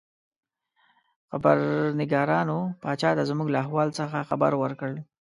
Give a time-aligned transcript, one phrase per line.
[1.29, 4.91] خبرنګارانو پاچا ته زموږ له احوال څخه خبر ورکړ.